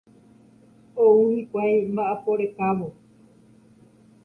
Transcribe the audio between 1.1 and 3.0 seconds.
hikuái mba'apo rekávo.